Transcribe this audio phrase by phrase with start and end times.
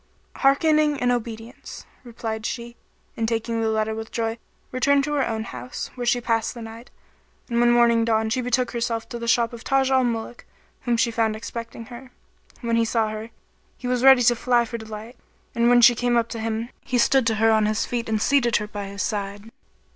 [0.37, 2.75] ""Hearkening and obedience," replied she,
[3.15, 4.39] and taking the letter with joy,
[4.71, 6.89] returned to her own house, where she passed the night;
[7.47, 10.43] and when morning dawned she betook herself to the shop of Taj al Muluk
[10.85, 12.11] whom she found expecting her.
[12.61, 13.29] When he saw her,
[13.77, 15.17] he was ready to fly[FN#35] for delight,
[15.53, 18.19] and when she came up to him, he stood to her on his feet and
[18.19, 19.51] seated her by his side.